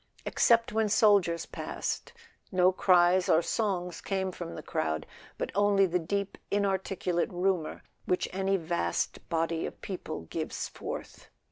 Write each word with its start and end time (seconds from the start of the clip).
Except 0.25 0.73
when 0.73 0.87
the 0.87 0.91
soldiers 0.91 1.45
passed 1.45 2.11
no 2.51 2.71
cries 2.71 3.29
or 3.29 3.43
songs 3.43 4.01
came 4.01 4.31
from 4.31 4.55
the 4.55 4.63
crowd, 4.63 5.05
but 5.37 5.51
only 5.53 5.85
the 5.85 5.99
deep 5.99 6.39
inarticulate 6.49 7.31
rumour 7.31 7.83
which 8.07 8.27
any 8.33 8.57
vast 8.57 9.19
body 9.29 9.67
of 9.67 9.79
people 9.83 10.21
gives 10.21 10.67
forth. 10.67 11.29